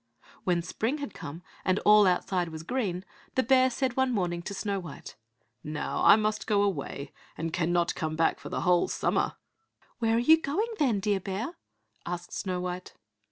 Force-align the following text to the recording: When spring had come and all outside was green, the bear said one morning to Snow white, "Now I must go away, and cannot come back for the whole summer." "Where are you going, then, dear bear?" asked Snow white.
When 0.45 0.63
spring 0.63 0.97
had 0.97 1.13
come 1.13 1.43
and 1.63 1.77
all 1.85 2.07
outside 2.07 2.49
was 2.49 2.63
green, 2.63 3.05
the 3.35 3.43
bear 3.43 3.69
said 3.69 3.95
one 3.95 4.11
morning 4.11 4.41
to 4.41 4.53
Snow 4.55 4.79
white, 4.79 5.15
"Now 5.63 6.01
I 6.03 6.15
must 6.15 6.47
go 6.47 6.63
away, 6.63 7.11
and 7.37 7.53
cannot 7.53 7.93
come 7.93 8.15
back 8.15 8.39
for 8.39 8.49
the 8.49 8.61
whole 8.61 8.87
summer." 8.87 9.35
"Where 9.99 10.15
are 10.15 10.19
you 10.19 10.41
going, 10.41 10.73
then, 10.79 11.01
dear 11.01 11.19
bear?" 11.19 11.53
asked 12.03 12.33
Snow 12.33 12.59
white. 12.59 12.95